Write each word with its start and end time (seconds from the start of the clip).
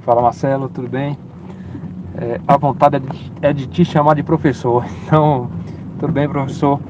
Fala 0.00 0.22
Marcelo, 0.22 0.70
tudo 0.70 0.88
bem? 0.88 1.18
É, 2.14 2.40
a 2.48 2.56
vontade 2.56 2.96
é 2.96 2.98
de, 3.00 3.32
é 3.42 3.52
de 3.52 3.66
te 3.66 3.84
chamar 3.84 4.14
de 4.14 4.22
professor. 4.22 4.84
Então, 5.04 5.50
tudo 5.98 6.12
bem, 6.12 6.26
professor? 6.26 6.80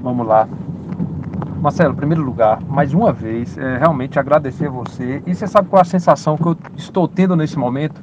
Vamos 0.00 0.24
lá. 0.24 0.48
Marcelo, 1.60 1.92
em 1.92 1.96
primeiro 1.96 2.22
lugar, 2.22 2.62
mais 2.68 2.94
uma 2.94 3.12
vez, 3.12 3.58
é, 3.58 3.78
realmente 3.78 4.18
agradecer 4.20 4.68
você. 4.68 5.20
E 5.26 5.34
você 5.34 5.48
sabe 5.48 5.68
qual 5.68 5.80
é 5.80 5.82
a 5.82 5.84
sensação 5.84 6.36
que 6.36 6.46
eu 6.46 6.56
estou 6.76 7.08
tendo 7.08 7.34
nesse 7.34 7.58
momento? 7.58 8.00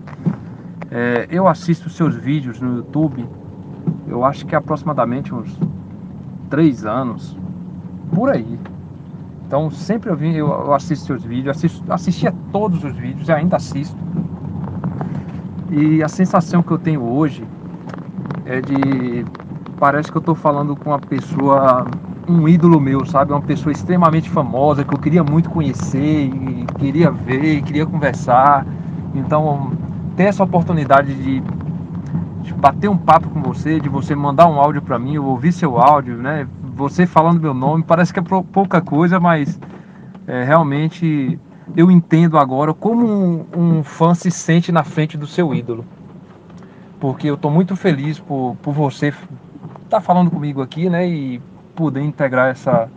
É, 0.92 1.26
eu 1.30 1.48
assisto 1.48 1.90
seus 1.90 2.14
vídeos 2.16 2.60
no 2.60 2.78
YouTube, 2.78 3.26
eu 4.08 4.26
acho 4.26 4.46
que 4.46 4.56
aproximadamente 4.56 5.34
uns 5.34 5.58
três 6.50 6.86
anos, 6.86 7.38
por 8.14 8.30
aí. 8.30 8.60
Então 9.48 9.72
sempre 9.72 10.10
eu, 10.10 10.16
vim, 10.18 10.34
eu 10.34 10.74
assisto 10.74 11.06
seus 11.06 11.24
vídeos, 11.24 11.56
assisto, 11.56 11.94
assistia 11.94 12.34
todos 12.52 12.84
os 12.84 12.96
vídeos 12.96 13.30
e 13.30 13.32
ainda 13.32 13.56
assisto. 13.56 13.96
E 15.72 16.04
a 16.04 16.08
sensação 16.08 16.62
que 16.62 16.72
eu 16.72 16.78
tenho 16.78 17.02
hoje 17.02 17.44
é 18.46 18.62
de. 18.62 19.26
Parece 19.80 20.12
que 20.12 20.18
eu 20.18 20.20
estou 20.22 20.36
falando 20.36 20.76
com 20.76 20.92
uma 20.92 21.00
pessoa, 21.00 21.86
um 22.28 22.48
ídolo 22.48 22.80
meu, 22.80 23.06
sabe? 23.06 23.32
Uma 23.34 23.42
pessoa 23.42 23.72
extremamente 23.72 24.30
famosa 24.30 24.84
que 24.84 24.94
eu 24.94 25.00
queria 25.00 25.24
muito 25.24 25.50
conhecer, 25.50 26.26
e 26.26 26.66
queria 26.78 27.12
ver, 27.12 27.62
queria 27.64 27.86
conversar. 27.86 28.66
Então, 29.14 29.72
ter 30.16 30.24
essa 30.24 30.44
oportunidade 30.44 31.14
de, 31.16 31.44
de 32.42 32.54
bater 32.54 32.90
um 32.90 32.98
papo 32.98 33.30
com 33.30 33.42
você, 33.42 33.80
de 33.80 33.90
você 33.90 34.16
mandar 34.16 34.48
um 34.48 34.60
áudio 34.60 34.82
para 34.82 34.98
mim, 34.98 35.16
eu 35.16 35.26
ouvir 35.26 35.52
seu 35.52 35.78
áudio, 35.78 36.18
né? 36.18 36.48
Você 36.76 37.06
falando 37.06 37.42
meu 37.42 37.54
nome, 37.54 37.84
parece 37.84 38.14
que 38.14 38.20
é 38.20 38.24
pouca 38.24 38.82
coisa, 38.82 39.20
mas 39.20 39.60
é, 40.28 40.44
realmente 40.44 41.40
eu 41.76 41.90
entendo 41.90 42.38
agora 42.38 42.74
como 42.74 43.06
um, 43.06 43.46
um, 43.56 43.84
fã 43.84 44.14
se 44.14 44.30
sente 44.30 44.72
na 44.72 44.84
frente 44.84 45.18
do 45.18 45.28
seu 45.28 45.54
ídolo. 45.54 45.86
Porque 47.00 47.30
eu 47.30 47.36
estou 47.36 47.52
muito 47.52 47.76
feliz 47.76 48.20
por, 48.20 48.56
por 48.62 48.74
você 48.74 49.08
estar 49.08 49.22
tá 49.90 50.02
falando 50.02 50.32
comigo 50.32 50.62
aqui, 50.62 50.90
né? 50.90 51.08
E 51.08 51.42
poder 51.76 52.02
integrar 52.02 52.50
essa, 52.50 52.90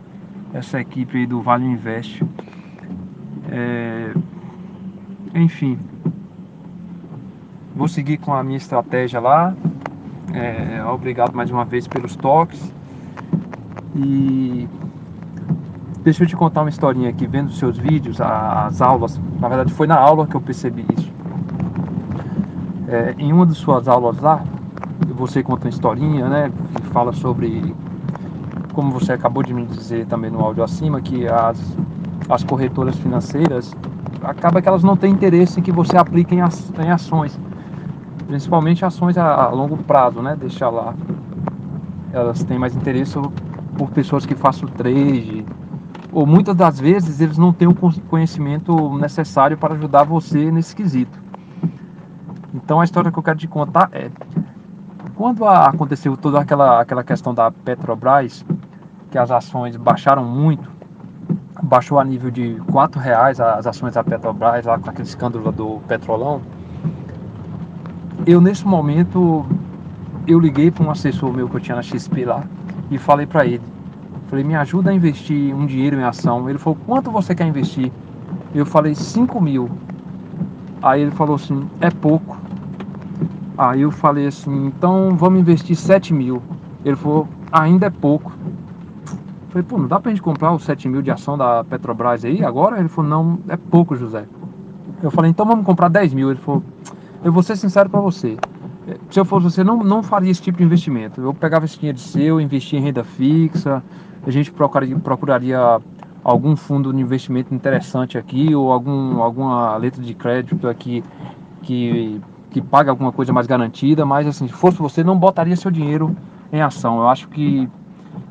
essa 0.53 0.79
equipe 0.79 1.25
do 1.25 1.41
Vale 1.41 1.65
Invest. 1.65 2.23
É, 3.49 4.13
enfim, 5.33 5.77
vou 7.75 7.87
seguir 7.87 8.17
com 8.17 8.33
a 8.33 8.43
minha 8.43 8.57
estratégia 8.57 9.19
lá. 9.19 9.55
É, 10.33 10.83
obrigado 10.85 11.33
mais 11.33 11.49
uma 11.49 11.65
vez 11.65 11.87
pelos 11.87 12.15
toques. 12.15 12.71
E 13.95 14.67
Deixa 16.07 16.23
eu 16.23 16.27
te 16.29 16.37
contar 16.37 16.61
uma 16.61 16.69
historinha 16.69 17.09
aqui, 17.09 17.27
vendo 17.27 17.51
seus 17.51 17.77
vídeos, 17.77 18.21
as 18.21 18.81
aulas. 18.81 19.19
Na 19.41 19.49
verdade, 19.49 19.73
foi 19.73 19.87
na 19.87 19.99
aula 19.99 20.25
que 20.25 20.35
eu 20.37 20.39
percebi 20.39 20.85
isso. 20.97 21.11
É, 22.87 23.13
em 23.17 23.33
uma 23.33 23.45
de 23.45 23.53
suas 23.53 23.89
aulas 23.89 24.17
lá, 24.21 24.41
você 25.17 25.43
conta 25.43 25.65
uma 25.65 25.69
historinha, 25.69 26.29
né? 26.29 26.49
Que 26.75 26.87
fala 26.93 27.11
sobre, 27.11 27.75
como 28.71 28.93
você 28.93 29.11
acabou 29.11 29.43
de 29.43 29.53
me 29.53 29.65
dizer 29.65 30.05
também 30.05 30.31
no 30.31 30.39
áudio 30.39 30.63
acima, 30.63 31.01
que 31.01 31.27
as, 31.27 31.77
as 32.29 32.41
corretoras 32.41 32.95
financeiras 32.99 33.75
acaba 34.23 34.61
que 34.61 34.69
elas 34.69 34.83
não 34.85 34.95
têm 34.95 35.11
interesse 35.11 35.59
em 35.59 35.63
que 35.63 35.73
você 35.73 35.97
aplique 35.97 36.33
em, 36.33 36.39
em 36.39 36.89
ações, 36.89 37.37
principalmente 38.25 38.85
ações 38.85 39.17
a, 39.17 39.43
a 39.43 39.49
longo 39.49 39.75
prazo, 39.75 40.21
né? 40.21 40.37
Deixar 40.39 40.69
lá. 40.69 40.95
Elas 42.13 42.45
têm 42.45 42.57
mais 42.57 42.73
interesse 42.77 43.19
por 43.77 43.89
pessoas 43.89 44.25
que 44.25 44.35
façam 44.35 44.69
trade, 44.69 45.45
ou 46.11 46.25
muitas 46.25 46.55
das 46.55 46.79
vezes 46.79 47.19
eles 47.19 47.37
não 47.37 47.51
têm 47.51 47.67
o 47.67 47.75
conhecimento 47.75 48.97
necessário 48.97 49.57
para 49.57 49.73
ajudar 49.73 50.03
você 50.03 50.49
nesse 50.51 50.75
quesito. 50.75 51.19
Então 52.53 52.79
a 52.79 52.83
história 52.83 53.11
que 53.11 53.19
eu 53.19 53.23
quero 53.23 53.37
te 53.37 53.47
contar 53.47 53.89
é 53.91 54.09
quando 55.15 55.45
aconteceu 55.45 56.15
toda 56.15 56.39
aquela, 56.39 56.81
aquela 56.81 57.03
questão 57.03 57.33
da 57.33 57.51
Petrobras, 57.51 58.45
que 59.09 59.17
as 59.17 59.31
ações 59.31 59.75
baixaram 59.75 60.23
muito, 60.23 60.69
baixou 61.63 61.99
a 61.99 62.03
nível 62.03 62.29
de 62.29 62.53
R$ 62.53 62.99
reais 63.01 63.39
as 63.39 63.65
ações 63.65 63.95
da 63.95 64.03
Petrobras, 64.03 64.65
lá 64.65 64.77
com 64.77 64.89
aquele 64.89 65.07
escândalo 65.07 65.51
do 65.51 65.81
petrolão. 65.87 66.41
Eu 68.25 68.39
nesse 68.39 68.65
momento 68.65 69.45
eu 70.27 70.39
liguei 70.39 70.69
para 70.69 70.85
um 70.85 70.91
assessor 70.91 71.33
meu 71.33 71.49
que 71.49 71.55
eu 71.55 71.61
tinha 71.61 71.75
na 71.75 71.81
XP 71.81 72.25
lá 72.25 72.43
e 72.91 72.97
falei 72.97 73.25
para 73.25 73.45
ele, 73.45 73.63
Falei, 74.29 74.43
me 74.43 74.55
ajuda 74.55 74.89
a 74.89 74.93
investir 74.93 75.55
um 75.55 75.65
dinheiro 75.65 75.97
em 75.97 76.03
ação. 76.03 76.49
Ele 76.49 76.59
falou, 76.59 76.77
quanto 76.85 77.09
você 77.09 77.33
quer 77.33 77.47
investir? 77.47 77.91
Eu 78.53 78.65
falei, 78.65 78.93
5 78.93 79.39
mil. 79.39 79.69
Aí 80.81 81.01
ele 81.01 81.11
falou 81.11 81.35
assim, 81.35 81.67
é 81.79 81.89
pouco. 81.89 82.37
Aí 83.57 83.81
eu 83.81 83.91
falei 83.91 84.27
assim, 84.27 84.67
então 84.67 85.15
vamos 85.15 85.39
investir 85.39 85.75
7 85.75 86.13
mil. 86.13 86.41
Ele 86.83 86.95
falou, 86.95 87.27
ainda 87.51 87.87
é 87.87 87.89
pouco. 87.89 88.31
falei, 89.49 89.63
pô, 89.63 89.77
não 89.77 89.87
dá 89.87 89.99
pra 89.99 90.11
gente 90.11 90.21
comprar 90.21 90.53
os 90.53 90.63
7 90.63 90.87
mil 90.89 91.01
de 91.01 91.09
ação 91.09 91.37
da 91.37 91.63
Petrobras 91.63 92.23
aí 92.25 92.43
agora? 92.43 92.79
Ele 92.79 92.89
falou, 92.89 93.09
não, 93.09 93.39
é 93.47 93.57
pouco, 93.57 93.95
José. 93.95 94.25
Eu 95.01 95.09
falei, 95.09 95.31
então 95.31 95.45
vamos 95.45 95.65
comprar 95.65 95.89
10 95.89 96.13
mil. 96.13 96.29
Ele 96.29 96.39
falou, 96.39 96.61
eu 97.23 97.31
vou 97.31 97.41
ser 97.41 97.55
sincero 97.55 97.89
para 97.89 97.99
você. 97.99 98.37
Se 99.09 99.19
eu 99.19 99.25
fosse 99.25 99.43
você, 99.43 99.63
não, 99.63 99.77
não 99.83 100.01
faria 100.01 100.31
esse 100.31 100.41
tipo 100.41 100.57
de 100.57 100.63
investimento. 100.63 101.19
Eu 101.21 101.33
pegava 101.33 101.65
esse 101.65 101.77
dinheiro 101.77 101.97
seu, 101.97 102.39
investia 102.39 102.79
em 102.79 102.81
renda 102.81 103.03
fixa, 103.03 103.83
a 104.25 104.31
gente 104.31 104.51
procuraria, 104.51 104.97
procuraria 104.97 105.79
algum 106.23 106.55
fundo 106.55 106.93
de 106.93 106.99
investimento 106.99 107.53
interessante 107.53 108.17
aqui 108.17 108.53
ou 108.55 108.71
algum, 108.71 109.21
alguma 109.21 109.75
letra 109.77 110.01
de 110.01 110.13
crédito 110.13 110.67
aqui 110.67 111.03
que, 111.63 112.21
que 112.49 112.61
paga 112.61 112.89
alguma 112.91 113.11
coisa 113.11 113.33
mais 113.33 113.45
garantida, 113.45 114.05
mas 114.05 114.25
assim, 114.25 114.47
se 114.47 114.53
fosse 114.53 114.77
você, 114.77 115.03
não 115.03 115.17
botaria 115.17 115.55
seu 115.55 115.71
dinheiro 115.71 116.15
em 116.51 116.61
ação. 116.61 116.99
Eu 116.99 117.07
acho 117.09 117.27
que 117.27 117.69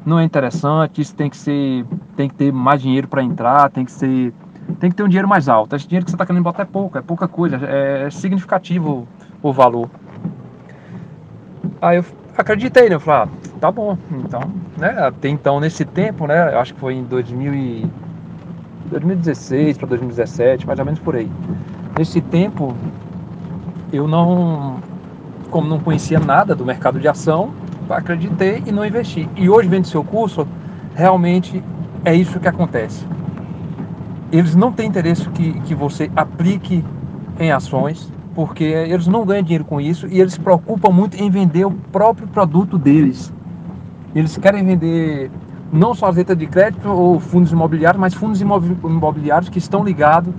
não 0.04 0.18
é 0.18 0.24
interessante, 0.24 1.00
isso 1.00 1.14
tem 1.14 1.28
que 1.28 1.36
ser, 1.36 1.84
tem 2.16 2.28
que 2.28 2.34
ter 2.34 2.52
mais 2.52 2.80
dinheiro 2.80 3.08
para 3.08 3.22
entrar, 3.22 3.70
tem 3.70 3.84
que 3.84 3.92
ser, 3.92 4.32
tem 4.78 4.90
que 4.90 4.96
ter 4.96 5.02
um 5.02 5.08
dinheiro 5.08 5.28
mais 5.28 5.48
alto. 5.48 5.76
Esse 5.76 5.86
dinheiro 5.86 6.04
que 6.04 6.10
você 6.10 6.16
está 6.16 6.24
querendo 6.24 6.42
botar 6.42 6.62
é 6.62 6.66
pouco, 6.66 6.96
é 6.96 7.02
pouca 7.02 7.28
coisa, 7.28 7.56
é 7.62 8.08
significativo 8.10 9.06
o 9.42 9.52
valor. 9.52 9.90
Aí 11.80 11.98
eu 11.98 12.04
acreditei, 12.36 12.88
né? 12.88 12.96
Eu 12.96 13.00
falei, 13.00 13.22
ah, 13.22 13.50
tá 13.60 13.70
bom. 13.70 13.96
Então, 14.10 14.40
né? 14.78 14.90
Até 14.98 15.28
então, 15.28 15.60
nesse 15.60 15.84
tempo, 15.84 16.26
né? 16.26 16.54
Eu 16.54 16.58
acho 16.60 16.74
que 16.74 16.80
foi 16.80 16.94
em 16.94 17.04
2000 17.04 17.54
e... 17.54 17.90
2016 18.90 19.78
para 19.78 19.88
2017, 19.88 20.66
mais 20.66 20.78
ou 20.78 20.84
menos 20.84 21.00
por 21.00 21.16
aí. 21.16 21.28
Nesse 21.98 22.20
tempo, 22.20 22.72
eu 23.92 24.06
não, 24.06 24.76
como 25.50 25.66
não 25.66 25.80
conhecia 25.80 26.20
nada 26.20 26.54
do 26.54 26.64
mercado 26.64 27.00
de 27.00 27.08
ação, 27.08 27.50
acreditei 27.90 28.62
e 28.66 28.72
não 28.72 28.84
investi. 28.84 29.28
E 29.36 29.48
hoje, 29.48 29.68
vendo 29.68 29.86
seu 29.86 30.04
curso, 30.04 30.46
realmente 30.94 31.62
é 32.04 32.14
isso 32.14 32.38
que 32.38 32.48
acontece. 32.48 33.04
Eles 34.32 34.54
não 34.54 34.72
têm 34.72 34.88
interesse 34.88 35.28
que, 35.30 35.60
que 35.62 35.74
você 35.74 36.10
aplique 36.14 36.84
em 37.38 37.50
ações, 37.50 38.12
porque 38.36 38.64
eles 38.64 39.06
não 39.06 39.24
ganham 39.24 39.42
dinheiro 39.42 39.64
com 39.64 39.80
isso 39.80 40.06
e 40.06 40.20
eles 40.20 40.34
se 40.34 40.40
preocupam 40.40 40.90
muito 40.90 41.16
em 41.16 41.30
vender 41.30 41.64
o 41.64 41.70
próprio 41.70 42.28
produto 42.28 42.76
deles. 42.76 43.32
Eles 44.14 44.36
querem 44.36 44.62
vender 44.62 45.30
não 45.72 45.94
só 45.94 46.08
as 46.08 46.16
letras 46.16 46.36
de 46.38 46.46
crédito 46.46 46.86
ou 46.86 47.18
fundos 47.18 47.50
imobiliários, 47.50 47.98
mas 47.98 48.12
fundos 48.12 48.42
imobiliários 48.42 49.48
que 49.48 49.58
estão 49.58 49.82
ligados 49.82 50.34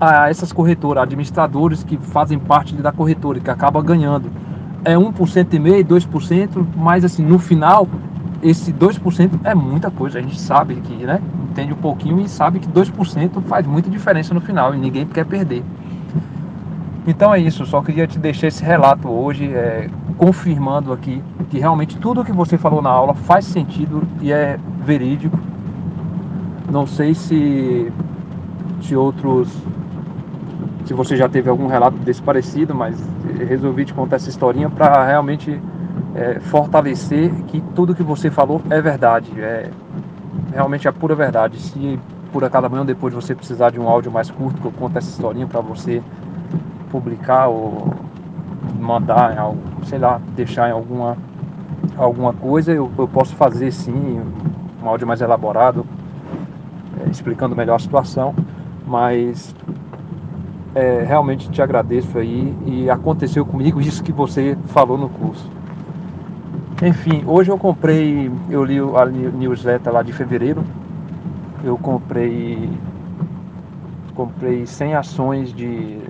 a 0.00 0.28
essas 0.28 0.52
corretoras, 0.52 1.04
administradores 1.04 1.84
que 1.84 1.96
fazem 1.96 2.36
parte 2.36 2.74
da 2.74 2.90
corretora, 2.90 3.38
que 3.38 3.50
acaba 3.50 3.80
ganhando. 3.80 4.28
É 4.84 4.96
1% 4.96 5.54
e 5.54 5.58
meio, 5.60 5.84
2%, 5.84 6.66
mas 6.76 7.04
assim, 7.04 7.24
no 7.24 7.38
final, 7.38 7.86
esse 8.42 8.72
2% 8.72 9.38
é 9.44 9.54
muita 9.54 9.88
coisa. 9.88 10.18
A 10.18 10.22
gente 10.22 10.40
sabe 10.40 10.74
que, 10.76 10.94
né? 11.04 11.20
Entende 11.50 11.72
um 11.72 11.76
pouquinho 11.76 12.20
e 12.20 12.28
sabe 12.28 12.58
que 12.58 12.68
2% 12.68 13.40
faz 13.42 13.64
muita 13.66 13.88
diferença 13.88 14.34
no 14.34 14.40
final 14.40 14.74
e 14.74 14.78
ninguém 14.78 15.06
quer 15.06 15.24
perder. 15.24 15.62
Então 17.06 17.32
é 17.32 17.40
isso, 17.40 17.64
só 17.64 17.80
queria 17.80 18.06
te 18.06 18.18
deixar 18.18 18.48
esse 18.48 18.62
relato 18.62 19.08
hoje, 19.08 19.52
é, 19.54 19.88
confirmando 20.16 20.92
aqui 20.92 21.22
que 21.48 21.58
realmente 21.58 21.96
tudo 21.96 22.20
o 22.20 22.24
que 22.24 22.32
você 22.32 22.58
falou 22.58 22.82
na 22.82 22.90
aula 22.90 23.14
faz 23.14 23.44
sentido 23.44 24.02
e 24.20 24.32
é 24.32 24.58
verídico. 24.84 25.38
Não 26.70 26.86
sei 26.86 27.14
se, 27.14 27.90
se 28.82 28.94
outros, 28.94 29.48
se 30.84 30.92
você 30.92 31.16
já 31.16 31.28
teve 31.28 31.48
algum 31.48 31.66
relato 31.66 31.96
desse 31.98 32.20
parecido, 32.20 32.74
mas 32.74 32.98
resolvi 33.48 33.86
te 33.86 33.94
contar 33.94 34.16
essa 34.16 34.28
historinha 34.28 34.68
para 34.68 35.06
realmente 35.06 35.58
é, 36.14 36.40
fortalecer 36.40 37.30
que 37.46 37.60
tudo 37.74 37.94
que 37.94 38.02
você 38.02 38.30
falou 38.30 38.60
é 38.68 38.82
verdade, 38.82 39.32
é 39.40 39.70
realmente 40.52 40.86
a 40.86 40.92
pura 40.92 41.14
verdade. 41.14 41.58
Se 41.58 41.98
por 42.32 42.44
acaso 42.44 42.66
amanhã 42.66 42.84
depois 42.84 43.14
você 43.14 43.34
precisar 43.34 43.70
de 43.70 43.80
um 43.80 43.88
áudio 43.88 44.12
mais 44.12 44.30
curto 44.30 44.60
que 44.60 44.66
eu 44.66 44.72
conto 44.72 44.98
essa 44.98 45.08
historinha 45.08 45.46
para 45.46 45.60
você 45.60 46.02
publicar 46.90 47.48
ou 47.48 47.92
mandar, 48.78 49.34
sei 49.84 49.98
lá, 49.98 50.20
deixar 50.34 50.68
em 50.68 50.72
alguma, 50.72 51.16
alguma 51.96 52.32
coisa, 52.32 52.72
eu, 52.72 52.90
eu 52.98 53.08
posso 53.08 53.34
fazer 53.36 53.70
sim 53.72 54.20
um 54.82 54.88
áudio 54.88 55.06
mais 55.06 55.20
elaborado, 55.20 55.84
é, 57.00 57.10
explicando 57.10 57.54
melhor 57.56 57.76
a 57.76 57.78
situação, 57.78 58.34
mas 58.86 59.54
é, 60.74 61.04
realmente 61.06 61.50
te 61.50 61.60
agradeço 61.60 62.18
aí 62.18 62.56
e 62.66 62.90
aconteceu 62.90 63.44
comigo 63.44 63.80
isso 63.80 64.02
que 64.02 64.12
você 64.12 64.56
falou 64.66 64.96
no 64.96 65.08
curso. 65.08 65.50
Enfim, 66.82 67.24
hoje 67.26 67.50
eu 67.50 67.58
comprei, 67.58 68.30
eu 68.48 68.64
li 68.64 68.78
a 68.78 69.04
newsletter 69.04 69.92
lá 69.92 70.02
de 70.02 70.12
fevereiro, 70.12 70.62
eu 71.64 71.76
comprei 71.76 72.70
comprei 74.14 74.66
100 74.66 74.94
ações 74.94 75.52
de 75.52 76.00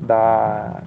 da 0.00 0.82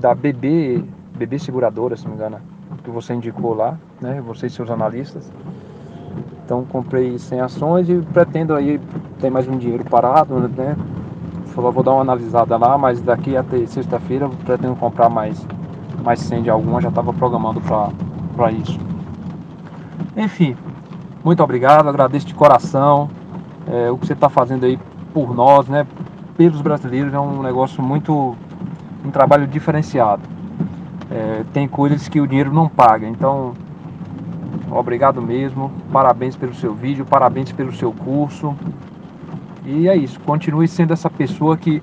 da 0.00 0.14
BB 0.14 0.84
BB 1.16 1.38
seguradora, 1.38 1.96
se 1.96 2.04
não 2.04 2.12
me 2.12 2.16
engano, 2.16 2.40
que 2.82 2.90
você 2.90 3.14
indicou 3.14 3.54
lá, 3.54 3.78
né? 4.00 4.20
Você 4.26 4.46
e 4.46 4.50
seus 4.50 4.70
analistas. 4.70 5.30
Então 6.44 6.64
comprei 6.64 7.18
100 7.18 7.40
ações 7.40 7.88
e 7.88 7.96
pretendo 8.12 8.54
aí 8.54 8.80
ter 9.20 9.30
mais 9.30 9.46
um 9.46 9.56
dinheiro 9.56 9.84
parado, 9.84 10.34
né? 10.48 10.76
Falou, 11.46 11.70
vou 11.70 11.82
dar 11.82 11.92
uma 11.92 12.00
analisada 12.00 12.56
lá, 12.56 12.76
mas 12.78 13.00
daqui 13.00 13.36
até 13.36 13.64
sexta-feira 13.66 14.28
pretendo 14.44 14.74
comprar 14.76 15.08
mais, 15.08 15.46
mais 16.02 16.18
100 16.20 16.44
de 16.44 16.50
alguma, 16.50 16.80
já 16.80 16.88
estava 16.88 17.12
programando 17.12 17.60
para 17.60 18.50
isso. 18.50 18.78
Enfim, 20.16 20.56
muito 21.22 21.42
obrigado, 21.42 21.88
agradeço 21.88 22.26
de 22.26 22.34
coração 22.34 23.08
é, 23.66 23.90
o 23.90 23.96
que 23.96 24.06
você 24.06 24.12
está 24.12 24.28
fazendo 24.28 24.64
aí 24.64 24.78
por 25.12 25.34
nós, 25.34 25.68
né? 25.68 25.86
Pelos 26.36 26.60
brasileiros 26.62 27.12
é 27.12 27.20
um 27.20 27.42
negócio 27.42 27.82
muito, 27.82 28.34
um 29.04 29.10
trabalho 29.10 29.46
diferenciado. 29.46 30.22
É, 31.10 31.44
tem 31.52 31.68
coisas 31.68 32.08
que 32.08 32.20
o 32.20 32.26
dinheiro 32.26 32.52
não 32.52 32.68
paga, 32.68 33.06
então 33.06 33.52
obrigado 34.70 35.20
mesmo, 35.20 35.70
parabéns 35.92 36.34
pelo 36.34 36.54
seu 36.54 36.72
vídeo, 36.74 37.04
parabéns 37.04 37.52
pelo 37.52 37.72
seu 37.74 37.92
curso. 37.92 38.54
E 39.64 39.88
é 39.88 39.94
isso, 39.94 40.18
continue 40.20 40.66
sendo 40.66 40.92
essa 40.92 41.10
pessoa 41.10 41.56
que, 41.56 41.82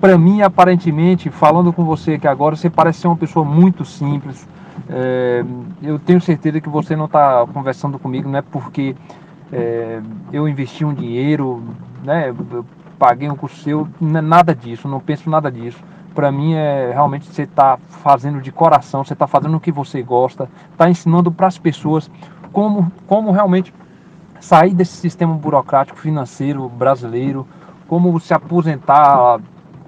para 0.00 0.16
mim, 0.16 0.40
aparentemente, 0.40 1.28
falando 1.28 1.72
com 1.72 1.84
você 1.84 2.12
aqui 2.12 2.28
agora, 2.28 2.54
você 2.54 2.70
parece 2.70 3.00
ser 3.00 3.08
uma 3.08 3.16
pessoa 3.16 3.44
muito 3.44 3.84
simples. 3.84 4.48
É, 4.88 5.44
eu 5.82 5.98
tenho 5.98 6.20
certeza 6.20 6.60
que 6.60 6.68
você 6.68 6.94
não 6.94 7.06
está 7.06 7.44
conversando 7.52 7.98
comigo, 7.98 8.28
não 8.28 8.38
é 8.38 8.42
porque 8.42 8.94
é, 9.52 10.00
eu 10.32 10.48
investi 10.48 10.84
um 10.84 10.94
dinheiro, 10.94 11.62
né, 12.04 12.32
paguei 13.00 13.30
um 13.30 13.34
curso 13.34 13.62
seu, 13.62 13.88
nada 13.98 14.54
disso, 14.54 14.86
não 14.86 15.00
penso 15.00 15.30
nada 15.30 15.50
disso. 15.50 15.82
Para 16.14 16.30
mim 16.30 16.52
é 16.52 16.90
realmente 16.92 17.26
você 17.26 17.44
está 17.44 17.78
fazendo 18.02 18.42
de 18.42 18.52
coração, 18.52 19.02
você 19.02 19.14
está 19.14 19.26
fazendo 19.26 19.56
o 19.56 19.60
que 19.60 19.72
você 19.72 20.02
gosta, 20.02 20.50
está 20.70 20.90
ensinando 20.90 21.32
para 21.32 21.46
as 21.46 21.56
pessoas 21.56 22.10
como, 22.52 22.92
como 23.06 23.30
realmente 23.30 23.72
sair 24.38 24.74
desse 24.74 24.96
sistema 24.98 25.32
burocrático 25.32 25.98
financeiro 25.98 26.68
brasileiro, 26.68 27.46
como 27.88 28.20
se 28.20 28.34
aposentar 28.34 29.40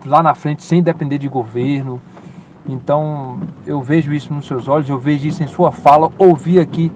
lá 0.07 0.23
na 0.23 0.35
frente 0.35 0.63
sem 0.63 0.83
depender 0.83 1.19
de 1.19 1.29
governo. 1.29 2.01
Então 2.67 3.41
eu 3.67 3.83
vejo 3.83 4.15
isso 4.15 4.33
nos 4.33 4.47
seus 4.47 4.69
olhos, 4.69 4.89
eu 4.89 4.99
vejo 4.99 5.29
isso 5.29 5.43
em 5.43 5.49
sua 5.49 5.71
fala, 5.71 6.11
ouvi 6.17 6.59
aqui 6.59 6.91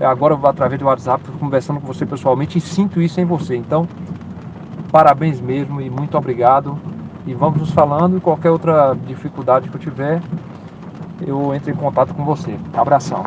agora 0.00 0.38
através 0.44 0.80
do 0.80 0.86
WhatsApp 0.86 1.22
conversando 1.38 1.78
com 1.80 1.86
você 1.88 2.06
pessoalmente 2.06 2.56
e 2.56 2.60
sinto 2.60 3.02
isso 3.02 3.20
em 3.20 3.26
você. 3.26 3.54
Então 3.54 3.86
parabéns 4.90 5.40
mesmo 5.40 5.80
e 5.80 5.88
muito 5.88 6.16
obrigado. 6.16 6.78
E 7.26 7.34
vamos 7.34 7.60
nos 7.60 7.70
falando 7.70 8.16
e 8.16 8.20
qualquer 8.20 8.50
outra 8.50 8.96
dificuldade 9.06 9.68
que 9.68 9.76
eu 9.76 9.80
tiver, 9.80 10.22
eu 11.26 11.54
entro 11.54 11.70
em 11.70 11.74
contato 11.74 12.14
com 12.14 12.24
você. 12.24 12.56
Abração. 12.72 13.24